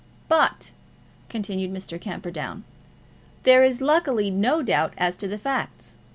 [0.27, 0.71] "But,"
[1.29, 2.01] continued Mr.
[2.01, 2.63] Camperdown,
[3.43, 5.95] "there is luckily no doubt as to the facts.